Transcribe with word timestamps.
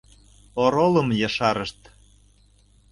Оролым 0.63 1.09
ешарышт. 1.27 1.79